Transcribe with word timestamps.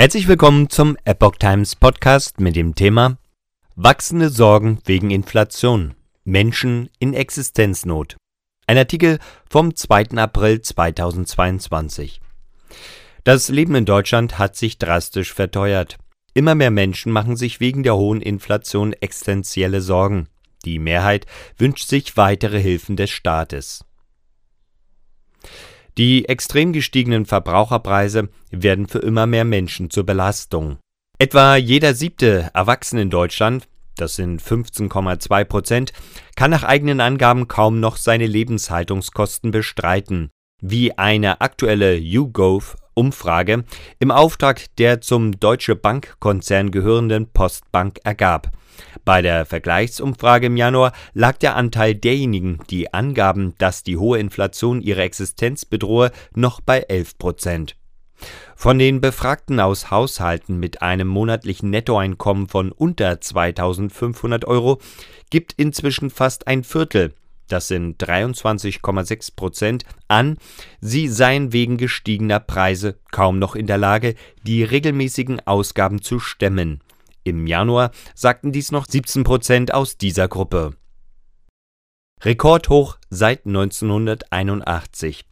Herzlich 0.00 0.28
willkommen 0.28 0.70
zum 0.70 0.96
Epoch 1.04 1.36
Times 1.36 1.76
Podcast 1.76 2.40
mit 2.40 2.56
dem 2.56 2.74
Thema 2.74 3.18
Wachsende 3.76 4.30
Sorgen 4.30 4.78
wegen 4.86 5.10
Inflation. 5.10 5.94
Menschen 6.24 6.88
in 6.98 7.12
Existenznot. 7.12 8.16
Ein 8.66 8.78
Artikel 8.78 9.18
vom 9.50 9.76
2. 9.76 10.16
April 10.16 10.62
2022. 10.62 12.22
Das 13.24 13.50
Leben 13.50 13.74
in 13.74 13.84
Deutschland 13.84 14.38
hat 14.38 14.56
sich 14.56 14.78
drastisch 14.78 15.34
verteuert. 15.34 15.98
Immer 16.32 16.54
mehr 16.54 16.70
Menschen 16.70 17.12
machen 17.12 17.36
sich 17.36 17.60
wegen 17.60 17.82
der 17.82 17.96
hohen 17.96 18.22
Inflation 18.22 18.94
existenzielle 18.94 19.82
Sorgen. 19.82 20.28
Die 20.64 20.78
Mehrheit 20.78 21.26
wünscht 21.58 21.86
sich 21.86 22.16
weitere 22.16 22.58
Hilfen 22.58 22.96
des 22.96 23.10
Staates. 23.10 23.84
Die 26.00 26.26
extrem 26.30 26.72
gestiegenen 26.72 27.26
Verbraucherpreise 27.26 28.30
werden 28.50 28.88
für 28.88 29.00
immer 29.00 29.26
mehr 29.26 29.44
Menschen 29.44 29.90
zur 29.90 30.06
Belastung. 30.06 30.78
Etwa 31.18 31.56
jeder 31.56 31.92
siebte 31.92 32.48
Erwachsene 32.54 33.02
in 33.02 33.10
Deutschland, 33.10 33.68
das 33.96 34.16
sind 34.16 34.40
15,2 34.40 35.44
Prozent, 35.44 35.92
kann 36.36 36.52
nach 36.52 36.64
eigenen 36.64 37.02
Angaben 37.02 37.48
kaum 37.48 37.80
noch 37.80 37.98
seine 37.98 38.26
Lebenshaltungskosten 38.26 39.50
bestreiten, 39.50 40.30
wie 40.60 40.96
eine 40.96 41.40
aktuelle 41.40 41.96
YouGov 41.96 42.76
Umfrage 42.94 43.64
im 43.98 44.10
Auftrag 44.10 44.66
der 44.76 45.00
zum 45.00 45.38
Deutsche 45.40 45.76
Bank-Konzern 45.76 46.70
gehörenden 46.70 47.30
Postbank 47.32 47.98
ergab. 48.04 48.50
Bei 49.04 49.22
der 49.22 49.46
Vergleichsumfrage 49.46 50.46
im 50.46 50.56
Januar 50.56 50.92
lag 51.14 51.38
der 51.38 51.56
Anteil 51.56 51.94
derjenigen, 51.94 52.58
die 52.70 52.92
angaben, 52.92 53.54
dass 53.58 53.82
die 53.82 53.96
hohe 53.96 54.18
Inflation 54.18 54.80
ihre 54.80 55.02
Existenz 55.02 55.64
bedrohe, 55.64 56.10
noch 56.34 56.60
bei 56.60 56.80
11 56.80 57.18
Prozent. 57.18 57.76
Von 58.54 58.78
den 58.78 59.00
Befragten 59.00 59.60
aus 59.60 59.90
Haushalten 59.90 60.58
mit 60.58 60.82
einem 60.82 61.08
monatlichen 61.08 61.70
Nettoeinkommen 61.70 62.48
von 62.48 62.72
unter 62.72 63.20
2500 63.20 64.44
Euro 64.44 64.78
gibt 65.30 65.54
inzwischen 65.54 66.10
fast 66.10 66.46
ein 66.46 66.64
Viertel, 66.64 67.14
das 67.52 67.68
sind 67.68 68.02
23,6 68.02 69.34
Prozent, 69.34 69.84
an, 70.08 70.38
sie 70.80 71.08
seien 71.08 71.52
wegen 71.52 71.76
gestiegener 71.76 72.40
Preise 72.40 72.98
kaum 73.10 73.38
noch 73.38 73.56
in 73.56 73.66
der 73.66 73.78
Lage, 73.78 74.14
die 74.44 74.62
regelmäßigen 74.64 75.46
Ausgaben 75.46 76.02
zu 76.02 76.18
stemmen. 76.18 76.80
Im 77.24 77.46
Januar 77.46 77.90
sagten 78.14 78.52
dies 78.52 78.72
noch 78.72 78.86
17 78.86 79.24
Prozent 79.24 79.74
aus 79.74 79.98
dieser 79.98 80.28
Gruppe. 80.28 80.74
Rekordhoch 82.22 82.98
seit 83.08 83.46
1981. 83.46 85.24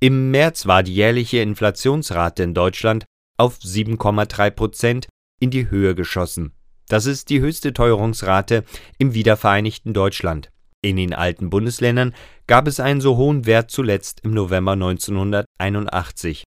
Im 0.00 0.30
März 0.30 0.66
war 0.66 0.82
die 0.82 0.94
jährliche 0.94 1.38
Inflationsrate 1.38 2.42
in 2.42 2.54
Deutschland 2.54 3.04
auf 3.38 3.58
7,3 3.58 4.50
Prozent 4.50 5.08
in 5.40 5.50
die 5.50 5.70
Höhe 5.70 5.94
geschossen. 5.94 6.52
Das 6.88 7.06
ist 7.06 7.30
die 7.30 7.40
höchste 7.40 7.72
Teuerungsrate 7.72 8.64
im 8.98 9.14
wiedervereinigten 9.14 9.92
Deutschland. 9.92 10.50
In 10.86 10.94
den 10.94 11.14
alten 11.14 11.50
Bundesländern 11.50 12.14
gab 12.46 12.68
es 12.68 12.78
einen 12.78 13.00
so 13.00 13.16
hohen 13.16 13.44
Wert 13.44 13.72
zuletzt 13.72 14.20
im 14.22 14.34
November 14.34 14.74
1981. 14.74 16.44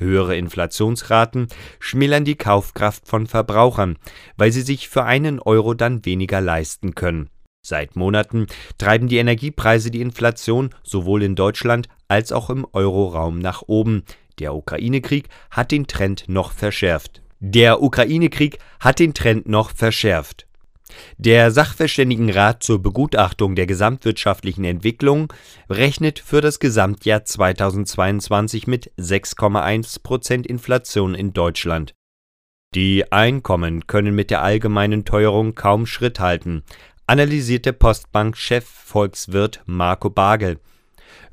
Höhere 0.00 0.34
Inflationsraten 0.34 1.48
schmälern 1.78 2.24
die 2.24 2.36
Kaufkraft 2.36 3.06
von 3.06 3.26
Verbrauchern, 3.26 3.98
weil 4.38 4.50
sie 4.50 4.62
sich 4.62 4.88
für 4.88 5.04
einen 5.04 5.40
Euro 5.40 5.74
dann 5.74 6.06
weniger 6.06 6.40
leisten 6.40 6.94
können. 6.94 7.28
Seit 7.62 7.94
Monaten 7.94 8.46
treiben 8.78 9.08
die 9.08 9.18
Energiepreise 9.18 9.90
die 9.90 10.00
Inflation 10.00 10.70
sowohl 10.82 11.22
in 11.22 11.36
Deutschland 11.36 11.88
als 12.08 12.32
auch 12.32 12.48
im 12.48 12.66
Euroraum 12.72 13.40
nach 13.40 13.60
oben. 13.66 14.04
Der 14.38 14.54
Ukraine-Krieg 14.54 15.28
hat 15.50 15.70
den 15.70 15.86
Trend 15.86 16.24
noch 16.28 16.52
verschärft. 16.52 17.20
Der 17.40 17.82
Ukraine-Krieg 17.82 18.58
hat 18.80 19.00
den 19.00 19.12
Trend 19.12 19.50
noch 19.50 19.70
verschärft. 19.70 20.46
Der 21.18 21.50
Sachverständigenrat 21.50 22.62
zur 22.62 22.82
Begutachtung 22.82 23.54
der 23.54 23.66
gesamtwirtschaftlichen 23.66 24.64
Entwicklung 24.64 25.32
rechnet 25.68 26.18
für 26.18 26.40
das 26.40 26.58
Gesamtjahr 26.58 27.24
2022 27.24 28.66
mit 28.66 28.92
6,1 28.98 30.02
Prozent 30.02 30.46
Inflation 30.46 31.14
in 31.14 31.32
Deutschland. 31.32 31.94
Die 32.74 33.12
Einkommen 33.12 33.86
können 33.86 34.14
mit 34.14 34.30
der 34.30 34.42
allgemeinen 34.42 35.04
Teuerung 35.04 35.54
kaum 35.54 35.84
Schritt 35.84 36.20
halten, 36.20 36.62
analysierte 37.06 37.74
Postbank-Chef 37.74 38.64
Volkswirt 38.64 39.60
Marco 39.66 40.08
Bagel. 40.08 40.58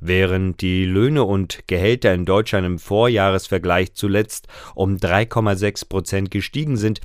Während 0.02 0.62
die 0.62 0.86
Löhne 0.86 1.24
und 1.24 1.68
Gehälter 1.68 2.14
in 2.14 2.26
Deutschland 2.26 2.66
im 2.66 2.80
Vorjahresvergleich 2.80 3.94
zuletzt 3.94 4.48
um 4.76 4.98
3,6 4.98 5.88
Prozent 5.88 6.32
gestiegen 6.32 6.76
sind, 6.76 7.00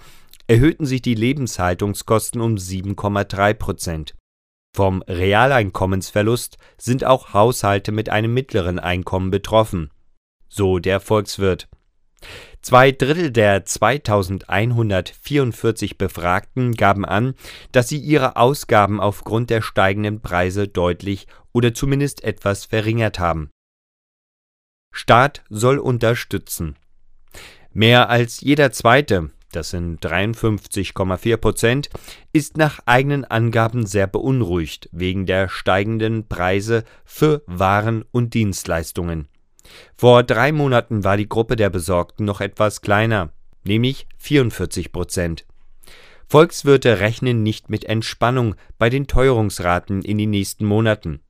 erhöhten 0.46 0.86
sich 0.86 1.02
die 1.02 1.14
Lebenshaltungskosten 1.14 2.40
um 2.40 2.54
7,3 2.56 3.54
Prozent. 3.54 4.14
Vom 4.74 5.02
Realeinkommensverlust 5.02 6.58
sind 6.78 7.04
auch 7.04 7.32
Haushalte 7.32 7.92
mit 7.92 8.10
einem 8.10 8.34
mittleren 8.34 8.80
Einkommen 8.80 9.30
betroffen, 9.30 9.92
so 10.48 10.80
der 10.80 10.98
Volkswirt. 11.00 11.68
Zwei 12.60 12.92
Drittel 12.92 13.30
der 13.30 13.64
2144 13.64 15.96
Befragten 15.98 16.72
gaben 16.72 17.04
an, 17.04 17.34
dass 17.72 17.88
sie 17.88 17.98
ihre 17.98 18.36
Ausgaben 18.36 19.00
aufgrund 19.00 19.50
der 19.50 19.62
steigenden 19.62 20.22
Preise 20.22 20.66
deutlich 20.66 21.26
oder 21.52 21.74
zumindest 21.74 22.24
etwas 22.24 22.64
verringert 22.64 23.18
haben. 23.18 23.50
Staat 24.92 25.44
soll 25.50 25.78
unterstützen. 25.78 26.76
Mehr 27.72 28.08
als 28.08 28.40
jeder 28.40 28.72
zweite, 28.72 29.30
das 29.54 29.70
sind 29.70 30.04
53,4 30.04 31.36
Prozent, 31.36 31.90
ist 32.32 32.56
nach 32.56 32.80
eigenen 32.86 33.24
Angaben 33.24 33.86
sehr 33.86 34.06
beunruhigt 34.06 34.88
wegen 34.92 35.26
der 35.26 35.48
steigenden 35.48 36.26
Preise 36.28 36.84
für 37.04 37.42
Waren 37.46 38.04
und 38.10 38.34
Dienstleistungen. 38.34 39.28
Vor 39.96 40.22
drei 40.22 40.52
Monaten 40.52 41.04
war 41.04 41.16
die 41.16 41.28
Gruppe 41.28 41.56
der 41.56 41.70
Besorgten 41.70 42.24
noch 42.24 42.40
etwas 42.40 42.80
kleiner, 42.80 43.30
nämlich 43.64 44.06
44 44.18 44.92
Prozent. 44.92 45.46
Volkswirte 46.26 47.00
rechnen 47.00 47.42
nicht 47.42 47.70
mit 47.70 47.84
Entspannung 47.84 48.56
bei 48.78 48.90
den 48.90 49.06
Teuerungsraten 49.06 50.02
in 50.02 50.18
den 50.18 50.30
nächsten 50.30 50.64
Monaten. 50.64 51.20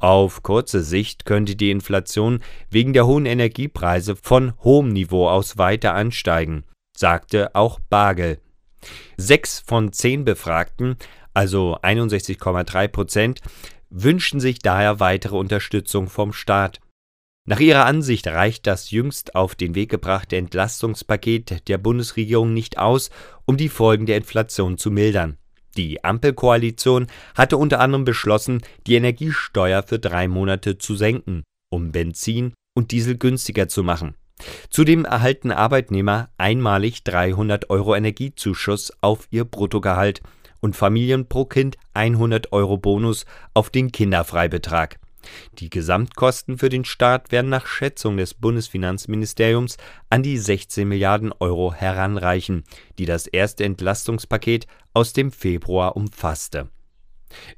Auf 0.00 0.42
kurze 0.42 0.82
Sicht 0.82 1.24
könnte 1.24 1.56
die 1.56 1.70
Inflation 1.70 2.40
wegen 2.70 2.92
der 2.92 3.06
hohen 3.06 3.26
Energiepreise 3.26 4.16
von 4.16 4.52
hohem 4.62 4.88
Niveau 4.90 5.28
aus 5.28 5.58
weiter 5.58 5.94
ansteigen 5.94 6.64
sagte 6.98 7.54
auch 7.54 7.78
Bagel. 7.88 8.40
Sechs 9.16 9.60
von 9.60 9.92
zehn 9.92 10.24
Befragten, 10.24 10.96
also 11.32 11.78
61,3 11.80 12.88
Prozent, 12.88 13.40
wünschen 13.90 14.40
sich 14.40 14.58
daher 14.58 15.00
weitere 15.00 15.36
Unterstützung 15.36 16.08
vom 16.08 16.32
Staat. 16.32 16.80
Nach 17.46 17.60
ihrer 17.60 17.86
Ansicht 17.86 18.26
reicht 18.26 18.66
das 18.66 18.90
jüngst 18.90 19.34
auf 19.34 19.54
den 19.54 19.74
Weg 19.74 19.90
gebrachte 19.90 20.36
Entlastungspaket 20.36 21.68
der 21.68 21.78
Bundesregierung 21.78 22.52
nicht 22.52 22.78
aus, 22.78 23.10
um 23.46 23.56
die 23.56 23.70
Folgen 23.70 24.04
der 24.04 24.18
Inflation 24.18 24.76
zu 24.76 24.90
mildern. 24.90 25.38
Die 25.76 26.04
Ampelkoalition 26.04 27.06
hatte 27.34 27.56
unter 27.56 27.80
anderem 27.80 28.04
beschlossen, 28.04 28.60
die 28.86 28.96
Energiesteuer 28.96 29.82
für 29.82 29.98
drei 29.98 30.28
Monate 30.28 30.76
zu 30.76 30.96
senken, 30.96 31.44
um 31.70 31.92
Benzin 31.92 32.52
und 32.74 32.90
Diesel 32.90 33.16
günstiger 33.16 33.68
zu 33.68 33.82
machen. 33.82 34.14
Zudem 34.70 35.04
erhalten 35.04 35.50
Arbeitnehmer 35.50 36.30
einmalig 36.38 37.02
300 37.04 37.70
Euro 37.70 37.94
Energiezuschuss 37.94 38.92
auf 39.00 39.26
ihr 39.30 39.44
Bruttogehalt 39.44 40.22
und 40.60 40.76
Familien 40.76 41.28
pro 41.28 41.44
Kind 41.44 41.76
100 41.94 42.52
Euro 42.52 42.76
Bonus 42.76 43.26
auf 43.54 43.70
den 43.70 43.92
Kinderfreibetrag. 43.92 44.98
Die 45.58 45.68
Gesamtkosten 45.68 46.58
für 46.58 46.68
den 46.68 46.84
Staat 46.84 47.32
werden 47.32 47.50
nach 47.50 47.66
Schätzung 47.66 48.16
des 48.16 48.34
Bundesfinanzministeriums 48.34 49.76
an 50.10 50.22
die 50.22 50.38
16 50.38 50.88
Milliarden 50.88 51.32
Euro 51.38 51.74
heranreichen, 51.74 52.64
die 52.98 53.04
das 53.04 53.26
erste 53.26 53.64
Entlastungspaket 53.64 54.66
aus 54.94 55.12
dem 55.12 55.32
Februar 55.32 55.96
umfasste. 55.96 56.68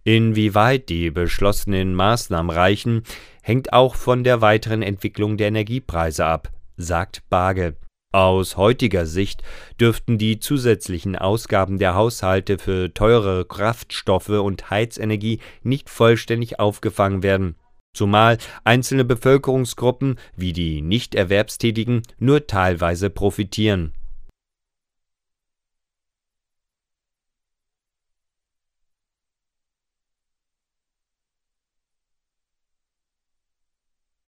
Inwieweit 0.02 0.88
die 0.88 1.10
beschlossenen 1.10 1.94
Maßnahmen 1.94 2.50
reichen, 2.50 3.02
hängt 3.42 3.72
auch 3.72 3.94
von 3.94 4.24
der 4.24 4.40
weiteren 4.40 4.82
Entwicklung 4.82 5.36
der 5.36 5.48
Energiepreise 5.48 6.24
ab 6.24 6.50
sagt 6.80 7.28
Barge. 7.28 7.76
Aus 8.12 8.56
heutiger 8.56 9.06
Sicht 9.06 9.44
dürften 9.80 10.18
die 10.18 10.40
zusätzlichen 10.40 11.14
Ausgaben 11.14 11.78
der 11.78 11.94
Haushalte 11.94 12.58
für 12.58 12.92
teurere 12.92 13.44
Kraftstoffe 13.44 14.30
und 14.30 14.68
Heizenergie 14.68 15.38
nicht 15.62 15.88
vollständig 15.88 16.58
aufgefangen 16.58 17.22
werden, 17.22 17.54
zumal 17.94 18.38
einzelne 18.64 19.04
Bevölkerungsgruppen 19.04 20.18
wie 20.34 20.52
die 20.52 20.82
Nichterwerbstätigen 20.82 22.02
nur 22.18 22.48
teilweise 22.48 23.10
profitieren. 23.10 23.94